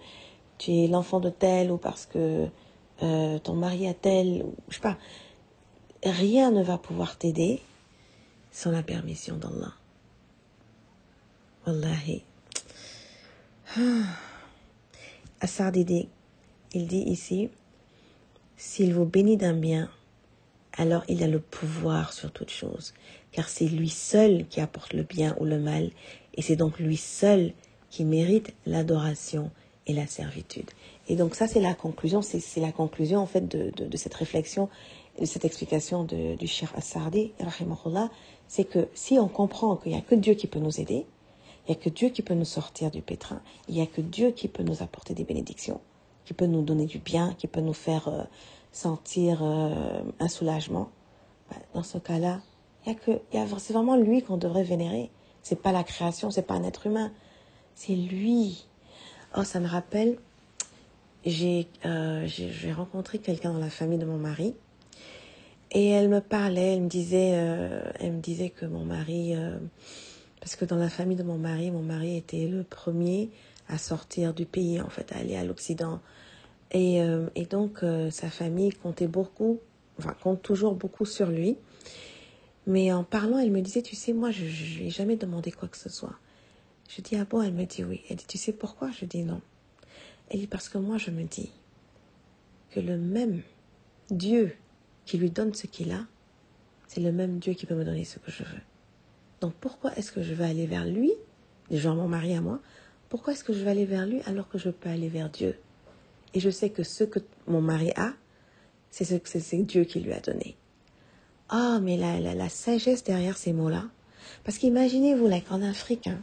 tu 0.58 0.72
es 0.72 0.88
l'enfant 0.88 1.20
de 1.20 1.30
tel, 1.30 1.72
ou 1.72 1.78
parce 1.78 2.06
que 2.06 2.48
euh, 3.04 3.40
ton 3.40 3.54
mari 3.54 3.88
a 3.88 3.94
tel, 3.94 4.44
ou 4.44 4.54
je 4.70 4.76
sais 4.76 4.82
pas, 4.82 4.98
rien 6.04 6.52
ne 6.52 6.64
va 6.64 6.78
pouvoir 6.78 7.18
t'aider 7.18 7.62
sans 8.52 8.72
la 8.72 8.84
permission 8.84 9.38
d'Allah. 9.38 9.74
Wallahi. 11.66 12.24
Assardidi, 15.42 16.10
il 16.74 16.88
dit 16.88 17.04
ici, 17.04 17.50
s'il 18.58 18.94
vous 18.94 19.06
bénit 19.06 19.38
d'un 19.38 19.54
bien, 19.54 19.90
alors 20.80 21.04
il 21.10 21.22
a 21.24 21.28
le 21.28 21.42
pouvoir 21.42 22.14
sur 22.14 22.32
toute 22.32 22.50
chose, 22.50 22.94
car 23.34 23.50
c'est 23.50 23.68
lui 23.68 23.90
seul 23.90 24.48
qui 24.48 24.62
apporte 24.62 24.94
le 24.94 25.04
bien 25.04 25.36
ou 25.40 25.46
le 25.46 25.60
mal, 25.60 25.92
et 26.36 26.42
c'est 26.42 26.56
donc 26.56 26.80
lui 26.80 26.96
seul 26.96 27.52
qui 27.90 28.06
mérite 28.06 28.54
l'adoration 28.66 29.52
et 29.88 29.94
la 29.94 30.08
servitude. 30.08 30.72
Et 31.10 31.18
donc 31.18 31.36
ça, 31.36 31.48
c'est 31.48 31.60
la 31.60 31.74
conclusion, 31.74 32.22
c'est 32.22 32.62
la 32.62 32.72
conclusion 32.72 33.20
en 33.20 33.26
fait 33.26 33.46
de, 33.46 33.98
cette 33.98 34.14
réflexion, 34.14 34.70
de 35.20 35.26
cette 35.26 35.44
explication 35.44 36.06
de, 36.06 36.36
du 36.36 36.48
Cheikh 36.48 36.70
Assardi, 36.76 37.34
c'est 38.48 38.64
que 38.64 38.88
si 38.94 39.20
on 39.20 39.28
comprend 39.28 39.76
qu'il 39.76 39.92
n'y 39.92 39.98
a 39.98 40.02
que 40.02 40.16
Dieu 40.16 40.34
qui 40.34 40.48
peut 40.48 40.60
nous 40.60 40.80
aider, 40.80 41.06
il 41.68 41.72
n'y 41.72 41.76
a 41.76 41.80
que 41.84 41.90
Dieu 41.90 42.08
qui 42.08 42.22
peut 42.22 42.36
nous 42.36 42.46
sortir 42.46 42.90
du 42.90 43.02
pétrin, 43.02 43.42
il 43.68 43.76
n'y 43.76 43.82
a 43.82 43.86
que 43.86 44.00
Dieu 44.00 44.32
qui 44.32 44.48
peut 44.48 44.64
nous 44.64 44.82
apporter 44.82 45.14
des 45.14 45.26
bénédictions, 45.26 45.82
qui 46.24 46.34
peut 46.34 46.48
nous 46.48 46.62
donner 46.62 46.86
du 46.86 47.00
bien, 47.00 47.34
qui 47.38 47.48
peut 47.48 47.60
nous 47.60 47.74
faire 47.74 48.08
euh, 48.08 48.24
sentir 48.72 49.44
euh, 49.44 50.02
un 50.20 50.28
soulagement. 50.28 50.90
Ben, 51.50 51.58
dans 51.74 51.84
ce 51.84 51.98
cas-là, 51.98 52.42
y 52.86 52.90
a 52.90 52.96
que, 52.96 53.20
c'est 53.60 53.74
vraiment 53.74 53.96
lui 53.96 54.22
qu'on 54.22 54.38
devrait 54.38 54.64
vénérer. 54.64 55.10
C'est 55.42 55.62
pas 55.62 55.72
la 55.72 55.84
création, 55.84 56.32
c'est 56.32 56.44
pas 56.44 56.56
un 56.56 56.64
être 56.64 56.88
humain, 56.88 57.12
c'est 57.76 57.96
lui. 57.96 58.66
Oh, 59.36 59.44
ça 59.44 59.60
me 59.60 59.68
rappelle, 59.68 60.18
j'ai 61.26 61.68
euh, 61.86 62.28
rencontré 62.76 63.20
quelqu'un 63.20 63.54
dans 63.54 63.60
la 63.60 63.70
famille 63.70 64.00
de 64.00 64.06
mon 64.06 64.18
mari 64.18 64.56
et 65.72 65.90
elle 65.90 66.10
me 66.10 66.20
parlait, 66.20 66.76
elle 66.76 66.82
me 66.82 66.90
disait, 66.90 67.32
euh, 67.34 67.92
elle 68.00 68.14
me 68.14 68.22
disait 68.22 68.50
que 68.50 68.66
mon 68.66 68.86
mari, 68.86 69.36
parce 70.40 70.56
que 70.56 70.66
dans 70.66 70.78
la 70.78 70.90
famille 70.90 71.18
de 71.18 71.24
mon 71.24 71.38
mari, 71.38 71.72
mon 71.72 71.84
mari 71.84 72.18
était 72.18 72.48
le 72.48 72.64
premier 72.64 73.30
à 73.68 73.78
sortir 73.78 74.34
du 74.34 74.46
pays, 74.46 74.82
en 74.82 74.90
fait, 74.90 75.12
à 75.14 75.18
aller 75.18 75.38
à 75.38 75.44
l'Occident. 75.44 76.00
Et, 76.72 77.02
euh, 77.02 77.28
et 77.36 77.46
donc, 77.46 77.84
euh, 77.84 78.12
sa 78.12 78.30
famille 78.30 78.72
comptait 78.72 79.08
beaucoup, 79.08 79.60
enfin, 79.98 80.16
compte 80.22 80.42
toujours 80.42 80.76
beaucoup 80.76 81.06
sur 81.06 81.28
lui. 81.28 81.58
Mais 82.68 82.92
en 82.92 83.04
parlant, 83.04 83.40
elle 83.40 83.52
me 83.52 83.62
disait, 83.62 83.82
tu 83.82 83.96
sais, 83.96 84.14
moi, 84.14 84.32
je 84.32 84.44
ne 84.44 84.78
lui 84.78 84.88
ai 84.88 84.90
jamais 84.90 85.16
demandé 85.16 85.52
quoi 85.52 85.68
que 85.68 85.78
ce 85.78 85.90
soit. 85.90 86.16
Je 86.90 87.02
dis, 87.02 87.16
ah 87.16 87.26
bon? 87.26 87.42
Elle 87.42 87.54
me 87.54 87.66
dit 87.66 87.84
oui. 87.84 88.02
Elle 88.10 88.18
dit, 88.18 88.26
tu 88.28 88.38
sais 88.38 88.54
pourquoi? 88.54 88.92
Je 88.92 89.06
dis 89.06 89.24
non. 89.24 89.42
Elle 90.30 90.40
dit, 90.40 90.48
parce 90.48 90.70
que 90.70 90.78
moi, 90.78 90.98
je 90.98 91.12
me 91.12 91.24
dis 91.24 91.52
que 92.72 92.80
le 92.80 92.98
même 92.98 93.42
Dieu 94.12 94.56
qui 95.06 95.18
lui 95.18 95.32
donne 95.32 95.54
ce 95.54 95.66
qu'il 95.68 95.92
a, 95.92 96.06
c'est 96.88 97.02
le 97.02 97.12
même 97.12 97.40
Dieu 97.40 97.54
qui 97.54 97.66
peut 97.66 97.76
me 97.76 97.86
donner 97.86 98.04
ce 98.04 98.20
que 98.20 98.32
je 98.32 98.44
veux. 98.44 98.62
Donc 99.42 99.54
pourquoi 99.62 99.96
est-ce 99.96 100.12
que 100.12 100.22
je 100.22 100.34
vais 100.34 100.46
aller 100.46 100.66
vers 100.66 100.86
lui, 100.86 101.12
genre 101.72 101.96
mon 101.96 102.08
mari 102.08 102.36
à 102.36 102.42
moi, 102.42 102.60
pourquoi 103.10 103.34
est-ce 103.34 103.44
que 103.44 103.54
je 103.54 103.64
vais 103.64 103.72
aller 103.72 103.86
vers 103.86 104.06
lui 104.06 104.22
alors 104.26 104.50
que 104.50 104.58
je 104.58 104.70
peux 104.70 104.90
aller 104.90 105.08
vers 105.08 105.30
Dieu? 105.30 105.56
Et 106.34 106.40
je 106.40 106.50
sais 106.50 106.70
que 106.70 106.84
ce 106.84 107.04
que 107.04 107.20
mon 107.48 107.62
mari 107.62 107.92
a, 107.96 108.14
c'est 108.92 109.06
ce 109.06 109.16
que 109.16 109.30
c'est 109.30 109.58
Dieu 109.58 109.84
qui 109.84 110.00
lui 110.00 110.14
a 110.14 110.20
donné. 110.20 110.56
Oh, 111.52 111.80
mais 111.82 111.98
la, 111.98 112.20
la, 112.20 112.36
la, 112.36 112.50
sagesse 112.50 113.04
derrière 113.04 113.38
ces 113.38 113.54
mots-là. 113.54 113.86
Parce 114.44 114.58
qu'imaginez-vous, 114.58 115.28
là, 115.28 115.40
qu'en 115.42 115.62
Afrique, 115.64 116.08
hein, 116.08 116.20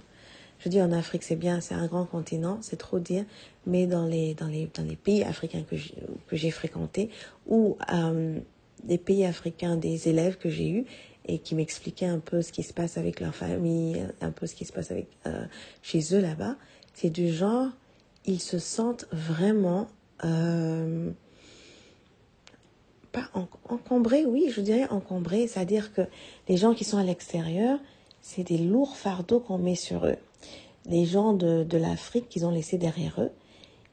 je 0.61 0.69
dis 0.69 0.81
en 0.81 0.93
Afrique, 0.93 1.23
c'est 1.23 1.37
bien, 1.37 1.61
c'est 1.61 1.75
un 1.75 1.87
grand 1.87 2.05
continent, 2.05 2.59
c'est 2.63 2.77
trop 2.77 2.99
dire, 2.99 3.25
mais 3.67 3.87
dans 3.87 4.07
les, 4.07 4.35
dans 4.35 4.47
les, 4.47 4.71
dans 4.73 4.85
les 4.85 4.97
pays 4.97 5.25
africains 5.25 5.65
que 5.69 6.37
j'ai 6.37 6.51
fréquentés, 6.51 7.11
ou 7.47 7.77
euh, 7.93 8.39
des 8.85 8.99
pays 8.99 9.25
africains, 9.25 9.77
des 9.77 10.09
élèves 10.09 10.39
que 10.39 10.49
j'ai 10.49 10.69
eus, 10.71 10.85
et 11.27 11.39
qui 11.39 11.57
m'expliquaient 11.57 12.07
un 12.07 12.21
peu 12.21 12.41
ce 12.41 12.53
qui 12.53 12.63
se 12.63 12.73
passe 12.73 12.97
avec 12.99 13.21
leur 13.21 13.35
famille, 13.35 14.07
un 14.21 14.31
peu 14.31 14.47
ce 14.47 14.55
qui 14.55 14.65
se 14.65 14.73
passe 14.73 14.93
avec 14.93 15.09
euh, 15.27 15.45
chez 15.83 16.15
eux 16.15 16.21
là-bas, 16.21 16.57
c'est 16.95 17.11
du 17.11 17.33
genre, 17.33 17.69
ils 18.25 18.41
se 18.41 18.59
sentent 18.59 19.07
vraiment 19.13 19.89
euh, 20.25 21.11
pas 23.13 23.29
en, 23.35 23.47
encombrés, 23.69 24.25
oui, 24.25 24.51
je 24.51 24.61
dirais 24.61 24.89
encombrés, 24.91 25.47
c'est-à-dire 25.47 25.93
que 25.93 26.03
les 26.49 26.57
gens 26.57 26.75
qui 26.75 26.85
sont 26.85 26.99
à 26.99 27.03
l'extérieur, 27.03 27.79
c'est 28.21 28.45
des 28.45 28.59
lourds 28.59 28.97
fardeaux 28.97 29.41
qu'on 29.41 29.59
met 29.59 29.75
sur 29.75 30.07
eux. 30.07 30.17
Les 30.87 31.05
gens 31.05 31.33
de, 31.33 31.65
de 31.65 31.79
l'Afrique 31.79 32.29
qu'ils 32.29 32.47
ont 32.47 32.51
laissés 32.51 32.79
derrière 32.79 33.21
eux, 33.21 33.31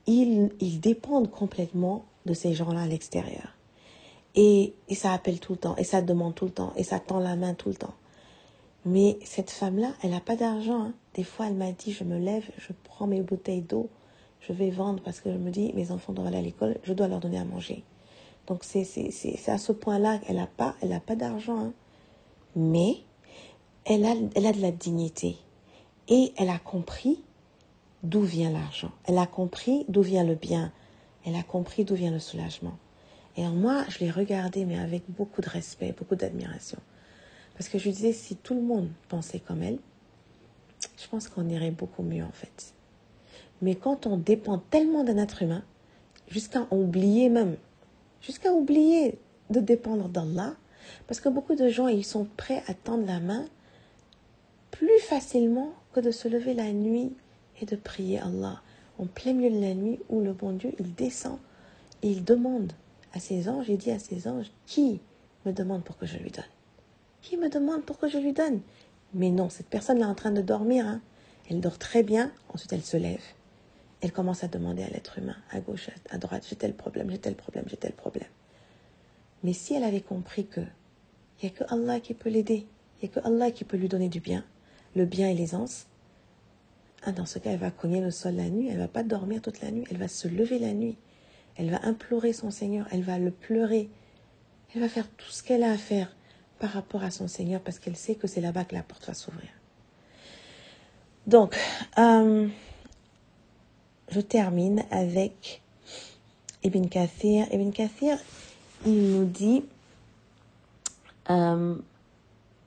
ils, 0.07 0.49
ils 0.59 0.79
dépendent 0.79 1.31
complètement 1.31 2.05
de 2.25 2.33
ces 2.33 2.53
gens-là 2.53 2.81
à 2.81 2.87
l'extérieur. 2.87 3.55
Et, 4.35 4.73
et 4.89 4.95
ça 4.95 5.13
appelle 5.13 5.39
tout 5.39 5.53
le 5.53 5.59
temps, 5.59 5.75
et 5.77 5.83
ça 5.83 6.01
demande 6.01 6.35
tout 6.35 6.45
le 6.45 6.51
temps, 6.51 6.73
et 6.75 6.83
ça 6.83 6.99
tend 6.99 7.19
la 7.19 7.35
main 7.35 7.53
tout 7.53 7.69
le 7.69 7.75
temps. 7.75 7.93
Mais 8.85 9.17
cette 9.23 9.51
femme-là, 9.51 9.93
elle 10.01 10.11
n'a 10.11 10.19
pas 10.19 10.35
d'argent. 10.35 10.81
Hein. 10.81 10.93
Des 11.13 11.23
fois, 11.23 11.47
elle 11.47 11.53
m'a 11.53 11.71
dit, 11.71 11.93
je 11.93 12.03
me 12.03 12.17
lève, 12.17 12.43
je 12.57 12.73
prends 12.83 13.07
mes 13.07 13.21
bouteilles 13.21 13.61
d'eau, 13.61 13.89
je 14.47 14.53
vais 14.53 14.69
vendre 14.69 15.01
parce 15.01 15.21
que 15.21 15.31
je 15.31 15.38
me 15.38 15.51
dis, 15.51 15.71
mes 15.73 15.91
enfants 15.91 16.13
doivent 16.13 16.27
aller 16.27 16.38
à 16.38 16.41
l'école, 16.41 16.77
je 16.83 16.93
dois 16.93 17.07
leur 17.07 17.19
donner 17.19 17.38
à 17.38 17.45
manger. 17.45 17.83
Donc 18.47 18.63
c'est 18.63 18.85
à 19.47 19.57
ce 19.57 19.71
point-là 19.71 20.19
qu'elle 20.19 20.35
n'a 20.35 20.47
pas, 20.47 20.75
pas 21.05 21.15
d'argent. 21.15 21.59
Hein. 21.59 21.73
Mais 22.55 22.97
elle 23.85 24.05
a, 24.05 24.13
elle 24.35 24.45
a 24.45 24.51
de 24.51 24.62
la 24.62 24.71
dignité. 24.71 25.38
Et 26.09 26.33
elle 26.38 26.50
a 26.50 26.59
compris 26.59 27.21
d'où 28.03 28.21
vient 28.21 28.51
l'argent. 28.51 28.91
Elle 29.05 29.17
a 29.17 29.25
compris 29.25 29.85
d'où 29.88 30.01
vient 30.01 30.25
le 30.25 30.35
bien. 30.35 30.73
Elle 31.25 31.35
a 31.35 31.43
compris 31.43 31.85
d'où 31.85 31.95
vient 31.95 32.12
le 32.12 32.19
soulagement. 32.19 32.77
Et 33.38 33.47
moi, 33.47 33.85
je 33.88 34.00
l'ai 34.00 34.12
regardée, 34.12 34.65
mais 34.65 34.77
avec 34.77 35.03
beaucoup 35.09 35.41
de 35.41 35.50
respect, 35.50 35.95
beaucoup 35.97 36.15
d'admiration. 36.15 36.77
Parce 37.53 37.69
que 37.69 37.79
je 37.79 37.89
disais, 37.89 38.12
si 38.12 38.35
tout 38.35 38.55
le 38.55 38.62
monde 38.62 38.89
pensait 39.07 39.39
comme 39.39 39.63
elle, 39.63 39.79
je 41.01 41.07
pense 41.07 41.29
qu'on 41.29 41.47
irait 41.47 41.71
beaucoup 41.71 42.03
mieux 42.03 42.23
en 42.23 42.31
fait. 42.31 42.73
Mais 43.63 43.75
quand 43.75 44.08
on 44.08 44.17
dépend 44.17 44.58
tellement 44.58 45.05
d'un 45.05 45.17
être 45.17 45.41
humain, 45.41 45.63
jusqu'à 46.27 46.67
oublier 46.70 47.29
même, 47.29 47.55
jusqu'à 48.22 48.51
oublier 48.51 49.17
de 49.51 49.62
dépendre 49.62 50.10
d'Allah, 50.10 50.55
parce 51.08 51.22
que 51.22 51.29
beaucoup 51.29 51.55
de 51.55 51.70
gens, 51.70 51.88
ils 51.88 52.03
sont 52.03 52.27
prêts 52.36 52.62
à 52.67 52.74
tendre 52.74 53.05
la 53.05 53.22
main 53.22 53.46
plus 54.72 55.00
facilement 55.00 55.72
que 55.93 56.01
de 56.01 56.12
se 56.12 56.27
lever 56.27 56.53
la 56.53 56.74
nuit 56.74 57.13
et 57.62 57.65
de 57.65 57.77
prier 57.77 58.20
Allah 58.20 58.62
en 59.00 59.05
plein 59.05 59.32
milieu 59.32 59.55
de 59.55 59.62
la 59.62 59.74
nuit 59.74 60.00
où 60.10 60.20
le 60.20 60.34
bon 60.34 60.51
Dieu, 60.51 60.74
il 60.77 60.93
descend 60.93 61.38
et 62.01 62.10
il 62.10 62.25
demande 62.25 62.74
à 63.13 63.22
ses 63.22 63.48
anges, 63.48 63.70
il 63.70 63.77
dit 63.77 63.91
à 63.91 64.00
ses 64.00 64.27
anges, 64.27 64.51
qui 64.65 65.00
me 65.46 65.53
demande 65.53 65.86
pour 65.86 65.98
que 65.98 66.05
je 66.05 66.17
lui 66.17 66.32
donne? 66.32 66.43
Qui 67.22 67.38
me 67.38 67.48
demande 67.48 67.84
pour 67.84 67.98
que 67.98 68.10
je 68.10 68.17
lui 68.17 68.34
donne? 68.34 68.60
Mais 69.13 69.29
non, 69.29 69.48
cette 69.48 69.67
personne 69.67 70.01
est 70.01 70.05
en 70.05 70.15
train 70.15 70.32
de 70.32 70.41
dormir. 70.41 70.86
Hein. 70.86 71.00
Elle 71.50 71.62
dort 71.62 71.77
très 71.77 72.03
bien, 72.03 72.29
ensuite 72.53 72.74
elle 72.74 72.84
se 72.84 72.98
lève. 72.98 73.24
Elle 74.03 74.12
commence 74.12 74.43
à 74.43 74.50
demander 74.50 74.83
à 74.83 74.89
l'être 74.89 75.17
humain, 75.17 75.38
à 75.50 75.62
gauche, 75.62 75.89
à 76.10 76.17
droite, 76.17 76.45
j'ai 76.50 76.57
tel 76.57 76.74
problème, 76.74 77.10
j'ai 77.10 77.19
tel 77.19 77.36
problème, 77.36 77.63
j'ai 77.67 77.77
tel 77.77 77.93
problème. 77.93 78.27
Mais 79.43 79.53
si 79.53 79.75
elle 79.75 79.86
avait 79.86 80.01
compris 80.01 80.45
que 80.45 80.60
il 81.41 81.45
n'y 81.45 81.55
a 81.55 81.57
que 81.57 81.74
Allah 81.74 82.01
qui 82.01 82.13
peut 82.13 82.29
l'aider, 82.29 82.67
il 83.01 83.05
n'y 83.05 83.10
a 83.10 83.22
que 83.22 83.25
Allah 83.25 83.50
qui 83.51 83.63
peut 83.63 83.77
lui 83.77 83.88
donner 83.88 84.10
du 84.10 84.19
bien, 84.19 84.43
le 84.98 85.05
bien 85.05 85.29
et 85.29 85.33
l'aisance, 85.33 85.88
ah, 87.03 87.13
dans 87.13 87.25
ce 87.25 87.39
cas, 87.39 87.51
elle 87.51 87.60
va 87.60 87.72
cogner 87.72 88.01
le 88.01 88.12
sol 88.12 88.36
la 88.36 88.50
nuit, 88.50 88.67
elle 88.67 88.77
va 88.77 88.89
pas 88.89 89.03
dormir 89.03 89.41
toute 89.41 89.62
la 89.62 89.72
nuit, 89.72 89.86
elle 89.89 89.98
va 89.98 90.10
se 90.10 90.27
lever 90.27 90.60
la 90.60 90.74
nuit, 90.74 90.98
elle 91.55 91.72
va 91.72 91.79
implorer 91.83 92.33
son 92.33 92.51
Seigneur, 92.51 92.88
elle 92.91 93.03
va 93.03 93.17
le 93.19 93.31
pleurer, 93.31 93.89
elle 94.75 94.81
va 94.81 94.89
faire 94.89 95.10
tout 95.12 95.31
ce 95.31 95.43
qu'elle 95.43 95.63
a 95.63 95.72
à 95.72 95.77
faire 95.77 96.13
par 96.60 96.72
rapport 96.72 97.03
à 97.03 97.12
son 97.12 97.29
Seigneur 97.29 97.62
parce 97.62 97.79
qu'elle 97.79 97.95
sait 97.95 98.15
que 98.15 98.27
c'est 98.27 98.41
là-bas 98.41 98.65
que 98.65 98.75
la 98.75 98.83
porte 98.83 99.07
va 99.07 99.13
s'ouvrir. 99.13 99.50
Donc, 101.25 101.57
euh, 101.98 102.50
je 104.13 104.22
termine 104.22 104.84
avec 104.91 105.62
Ibn 106.63 106.88
Kathir. 106.88 107.48
Ibn 107.51 107.72
Kathir, 107.72 108.17
il 108.86 109.12
nous 109.12 109.25
dit 109.25 109.63
euh, 111.29 111.75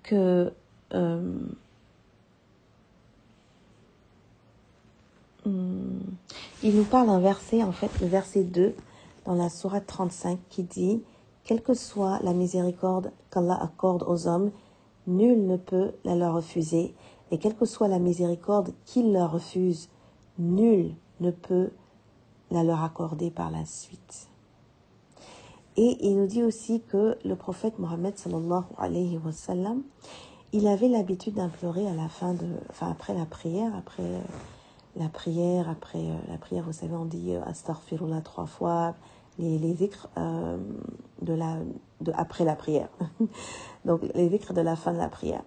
que 0.03 0.53
euh, 0.93 1.39
Hmm. 5.47 6.01
il 6.65 6.75
nous 6.75 6.83
parle 6.83 7.07
d'un 7.07 7.21
verset, 7.21 7.63
en 7.63 7.71
fait, 7.71 8.01
le 8.01 8.09
verset 8.09 8.43
2 8.43 8.75
dans 9.27 9.37
la 9.37 9.49
sourate 9.49 9.87
35 9.87 10.41
qui 10.49 10.65
dit 10.65 11.05
Quelle 11.45 11.63
que 11.63 11.73
soit 11.73 12.19
la 12.25 12.33
miséricorde 12.33 13.13
qu'Allah 13.31 13.57
accorde 13.63 14.03
aux 14.09 14.27
hommes, 14.27 14.51
nul 15.07 15.47
ne 15.47 15.57
peut 15.57 15.93
la 16.05 16.17
leur 16.17 16.35
refuser, 16.35 16.97
et 17.31 17.39
quelle 17.39 17.55
que 17.55 17.65
soit 17.65 17.87
la 17.87 18.01
miséricorde 18.01 18.73
qu'il 18.87 19.13
leur 19.13 19.31
refuse, 19.31 19.89
nul 20.41 20.97
ne 21.21 21.31
peut 21.31 21.71
la 22.51 22.63
leur 22.63 22.83
accorder 22.83 23.31
par 23.31 23.51
la 23.51 23.65
suite. 23.65 24.29
Et 25.77 25.97
il 26.01 26.17
nous 26.17 26.27
dit 26.27 26.43
aussi 26.43 26.81
que 26.81 27.19
le 27.25 27.37
prophète 27.37 27.79
Mohammed 27.79 28.17
sallallahu 28.17 28.65
alayhi 28.79 29.19
wa 29.19 29.33
sallam, 29.33 29.83
il 30.53 30.67
avait 30.69 30.89
l'habitude 30.89 31.35
d'implorer 31.35 31.87
à 31.87 31.95
la 31.95 32.09
fin 32.09 32.33
de, 32.35 32.47
enfin 32.71 32.91
après 32.91 33.15
la 33.15 33.27
prière, 33.27 33.75
après 33.77 34.05
euh, 34.05 34.21
la 34.97 35.09
prière, 35.09 35.69
après 35.69 35.99
euh, 35.99 36.17
la 36.29 36.39
prière, 36.39 36.65
vous 36.65 36.73
savez, 36.73 36.95
on 36.95 37.05
dit 37.05 37.35
euh, 37.35 37.43
astaghfirullah 37.45 38.23
trois 38.23 38.47
fois, 38.47 38.95
les, 39.39 39.59
les 39.59 39.91
euh, 40.17 40.57
de 41.23 41.35
la, 41.35 41.59
de, 42.01 42.13
après 42.17 42.45
la 42.45 42.57
prière. 42.57 42.89
Donc 43.85 44.03
les 44.15 44.31
zikrs 44.31 44.55
de 44.55 44.63
la 44.63 44.77
fin 44.77 44.93
de 44.93 44.99
la 44.99 45.09
prière. 45.09 45.43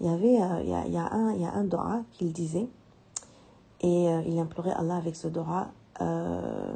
Il 0.00 0.06
y 0.06 0.08
avait, 0.08 0.34
il, 0.64 0.92
y 0.92 0.96
a, 0.96 1.12
un, 1.12 1.32
il 1.34 1.42
y 1.42 1.44
a 1.44 1.52
un 1.52 1.64
dora 1.64 2.00
qu'il 2.12 2.32
disait, 2.32 2.66
et 3.80 4.08
euh, 4.08 4.22
il 4.26 4.38
implorait 4.38 4.72
Allah 4.72 4.96
avec 4.96 5.16
ce 5.16 5.28
dora 5.28 5.68
euh, 6.00 6.72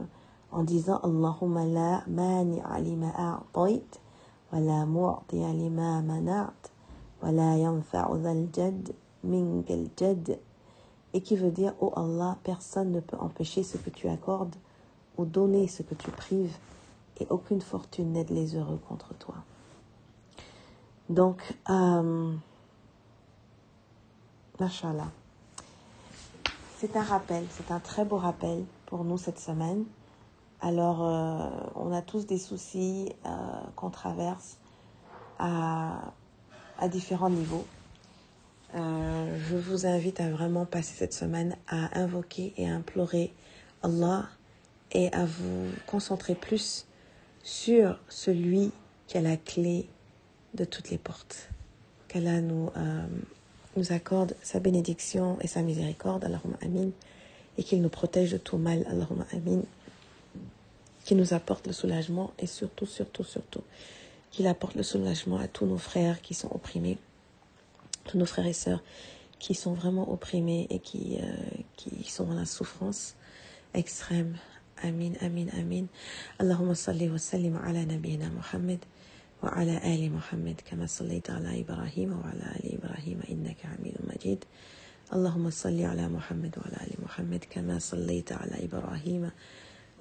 en 0.53 0.63
disant 0.63 0.99
Allahumma 0.99 1.65
la 1.65 2.03
mani'a 2.07 2.81
lima 2.81 3.13
a'tayt, 3.17 4.01
wa 4.53 4.61
la 4.61 4.87
mu'tiya 4.87 5.53
lima 5.53 6.01
mana'at, 6.01 6.71
wa 7.23 7.33
la 7.33 7.57
yanfa'u 7.57 8.19
dhal 8.19 8.49
jad 8.53 8.95
jad. 9.97 10.39
Et 11.13 11.21
qui 11.21 11.37
veut 11.37 11.53
dire, 11.53 11.75
oh 11.81 11.93
Allah, 11.95 12.37
personne 12.43 12.91
ne 12.91 12.99
peut 12.99 13.17
empêcher 13.21 13.63
ce 13.63 13.77
que 13.77 13.91
tu 13.91 14.09
accordes 14.09 14.57
ou 15.17 15.25
donner 15.25 15.69
ce 15.69 15.83
que 15.83 15.95
tu 15.95 16.11
prives, 16.11 16.57
et 17.21 17.27
aucune 17.31 17.61
fortune 17.61 18.13
n'aide 18.13 18.31
les 18.31 18.57
heureux 18.57 18.81
contre 18.89 19.15
toi. 19.15 19.37
Donc, 21.09 21.41
euh, 21.71 22.35
Mashallah. 24.59 25.11
C'est 26.85 26.99
un 26.99 27.03
rappel, 27.03 27.47
c'est 27.49 27.71
un 27.71 27.81
très 27.81 28.05
beau 28.05 28.19
rappel 28.19 28.63
pour 28.85 29.05
nous 29.05 29.17
cette 29.17 29.39
semaine. 29.39 29.87
Alors, 30.61 31.03
euh, 31.03 31.49
on 31.77 31.91
a 31.95 32.03
tous 32.03 32.27
des 32.27 32.37
soucis 32.37 33.11
euh, 33.25 33.31
qu'on 33.75 33.89
traverse 33.89 34.59
à, 35.39 36.13
à, 36.79 36.89
différents 36.89 37.31
niveaux. 37.31 37.65
Euh, 38.75 39.39
je 39.49 39.57
vous 39.57 39.87
invite 39.87 40.21
à 40.21 40.29
vraiment 40.29 40.67
passer 40.67 40.95
cette 40.95 41.15
semaine 41.15 41.57
à 41.69 41.99
invoquer 41.99 42.53
et 42.59 42.69
à 42.69 42.75
implorer 42.75 43.33
Allah 43.83 44.29
et 44.93 45.11
à 45.15 45.25
vous 45.25 45.71
concentrer 45.87 46.35
plus 46.35 46.87
sur 47.43 47.99
celui 48.11 48.73
qui 49.07 49.17
a 49.17 49.23
la 49.23 49.39
clé 49.39 49.89
de 50.53 50.67
toutes 50.67 50.91
les 50.91 50.99
portes. 50.99 51.49
Qu'Allah 52.09 52.43
nous, 52.43 52.69
nous 53.77 53.93
accorde 53.93 54.35
sa 54.43 54.61
bénédiction 54.61 55.39
et 55.41 55.47
sa 55.47 55.63
miséricorde, 55.63 56.25
Allahumma 56.25 56.57
amin, 56.63 56.91
et 57.59 57.63
qu'il 57.65 57.83
nous 57.83 57.89
protège 57.89 58.33
de 58.33 58.39
tout 58.39 58.59
mal, 58.59 58.85
Allahumma 58.89 59.27
amin, 59.33 59.63
qu'il 61.05 61.17
nous 61.17 61.35
apporte 61.35 61.67
le 61.67 61.73
soulagement 61.73 62.33
et 62.39 62.47
surtout, 62.47 62.87
surtout, 62.87 63.25
surtout, 63.25 63.63
qu'il 64.31 64.47
apporte 64.47 64.75
le 64.75 64.83
soulagement 64.83 65.39
à 65.39 65.49
tous 65.49 65.67
nos 65.67 65.79
frères 65.79 66.21
qui 66.23 66.35
sont 66.35 66.49
opprimés, 66.55 66.99
tous 68.05 68.19
nos 68.19 68.27
frères 68.27 68.47
et 68.47 68.53
sœurs 68.53 68.83
qui 69.39 69.55
sont 69.55 69.75
vraiment 69.75 70.11
opprimés 70.11 70.67
et 70.71 70.79
qui, 70.79 71.19
euh, 71.21 71.27
qui 71.77 72.11
sont 72.11 72.25
dans 72.25 72.35
la 72.35 72.47
souffrance 72.47 73.15
extrême. 73.75 74.39
Amin, 74.83 75.13
amin, 75.21 75.47
amin. 75.59 75.85
Allahumma 76.39 76.75
salli 76.75 77.09
wa 77.09 77.19
sallim 77.19 77.57
ala 77.57 77.85
nabiyyina 77.85 78.31
Muhammad. 78.31 78.79
وعلى 79.45 79.95
آل 79.95 80.13
محمد 80.13 80.61
كما 80.71 80.87
صليت 80.87 81.31
على 81.31 81.61
إبراهيم 81.61 82.13
وعلى 82.13 82.43
آل 82.57 82.79
إبراهيم 82.79 83.21
إنك 83.31 83.57
حميد 83.61 83.97
مجيد 84.09 84.45
اللهم 85.13 85.51
صل 85.51 85.81
على 85.83 86.09
محمد 86.09 86.59
وعلى 86.59 86.77
آل 86.87 87.05
محمد 87.05 87.45
كما 87.51 87.79
صليت 87.79 88.33
على 88.33 88.65
إبراهيم 88.65 89.31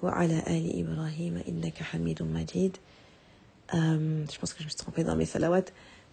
وعلى 0.02 0.38
آل 0.38 0.80
إبراهيم 0.80 1.42
إنك 1.48 1.82
حميد 1.82 2.22
مجيد 2.22 2.76
um, 3.72 4.32
Je 4.32 4.38
pense 4.38 4.54
que 4.54 4.60
je 4.60 4.64
me 4.64 4.70
suis 4.70 4.78
trompée 4.78 5.04
dans 5.04 5.16
mes 5.16 5.26
salawats. 5.26 5.70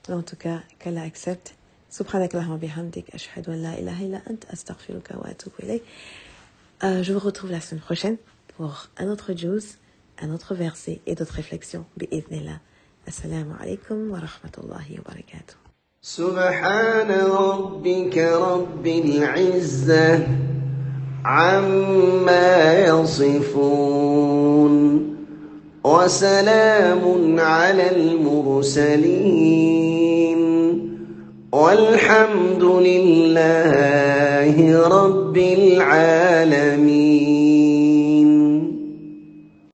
En 0.10 0.24
tout 0.24 0.36
cas, 0.36 0.60
qu'Allah 0.80 1.04
accepte. 1.04 1.54
سبحانك 1.90 2.36
اللهم 2.36 2.52
وبحمدك 2.52 3.16
أشهد 3.16 3.50
أن 3.50 3.64
لا 3.64 3.80
إله 3.80 4.06
إلا 4.06 4.22
أنت 4.30 4.46
أستغفرك 4.46 5.12
وأتوب 5.12 5.54
إليك. 5.64 5.84
Euh, 6.84 7.04
je 7.04 7.14
vous 7.14 7.20
retrouve 7.20 7.52
la 7.52 7.62
semaine 7.62 7.82
prochaine 7.82 8.18
pour 8.58 8.90
un 8.98 9.08
autre 9.08 9.34
juice, 9.34 9.80
un 10.22 10.32
autre 10.32 10.56
verset 10.56 11.00
et 11.06 11.16
d'autres 11.16 11.36
réflexions. 11.36 11.86
بإذن 11.98 12.60
السلام 13.08 13.54
عليكم 13.62 14.12
ورحمة 14.12 14.52
الله 14.64 14.86
وبركاته. 15.00 15.56
سبحان 16.02 17.12
ربك 17.12 18.18
رب 18.18 18.88
العزة 18.88 20.28
عما 21.26 22.80
يصفون 22.86 24.74
وسلام 25.84 27.40
على 27.40 27.96
المرسلين 27.96 29.42
والحمد 31.52 32.64
لله 32.64 34.56
رب 34.88 35.38
العالمين. 35.38 37.31